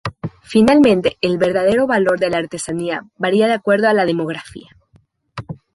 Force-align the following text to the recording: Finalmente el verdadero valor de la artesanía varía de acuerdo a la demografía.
Finalmente 0.41 1.17
el 1.21 1.37
verdadero 1.37 1.85
valor 1.85 2.19
de 2.19 2.31
la 2.31 2.39
artesanía 2.39 3.03
varía 3.19 3.45
de 3.45 3.53
acuerdo 3.53 3.87
a 3.87 3.93
la 3.93 4.03
demografía. 4.05 4.75